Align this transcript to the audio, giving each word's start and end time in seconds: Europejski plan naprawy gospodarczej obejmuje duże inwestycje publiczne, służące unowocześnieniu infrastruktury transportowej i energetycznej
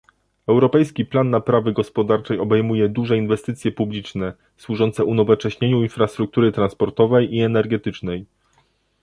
Europejski 0.47 1.05
plan 1.05 1.29
naprawy 1.29 1.73
gospodarczej 1.73 2.39
obejmuje 2.39 2.89
duże 2.89 3.17
inwestycje 3.17 3.71
publiczne, 3.71 4.33
służące 4.57 5.05
unowocześnieniu 5.05 5.83
infrastruktury 5.83 6.51
transportowej 6.51 7.35
i 7.35 7.41
energetycznej 7.41 8.25